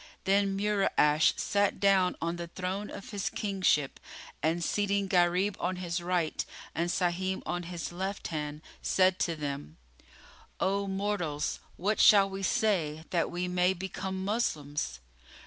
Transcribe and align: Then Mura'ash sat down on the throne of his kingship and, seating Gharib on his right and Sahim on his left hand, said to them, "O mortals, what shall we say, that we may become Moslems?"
Then 0.23 0.57
Mura'ash 0.57 1.37
sat 1.37 1.79
down 1.79 2.15
on 2.19 2.37
the 2.37 2.47
throne 2.47 2.89
of 2.89 3.11
his 3.11 3.29
kingship 3.29 3.99
and, 4.41 4.63
seating 4.63 5.05
Gharib 5.07 5.55
on 5.59 5.75
his 5.75 6.01
right 6.01 6.43
and 6.73 6.89
Sahim 6.89 7.43
on 7.45 7.61
his 7.69 7.91
left 7.91 8.29
hand, 8.29 8.63
said 8.81 9.19
to 9.19 9.35
them, 9.35 9.77
"O 10.59 10.87
mortals, 10.87 11.59
what 11.77 11.99
shall 11.99 12.27
we 12.27 12.41
say, 12.41 13.03
that 13.11 13.29
we 13.29 13.47
may 13.47 13.73
become 13.75 14.25
Moslems?" 14.25 15.01